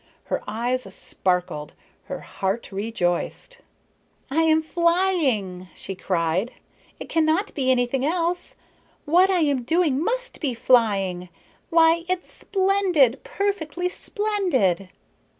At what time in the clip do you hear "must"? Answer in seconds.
10.03-10.39